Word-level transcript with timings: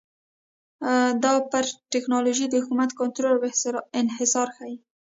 دا 1.23 1.33
پر 1.51 1.63
ټکنالوژۍ 1.93 2.45
د 2.49 2.55
حکومت 2.63 2.89
کنټرول 2.99 3.31
او 3.39 3.85
انحصار 3.99 4.47
ښيي 4.57 4.75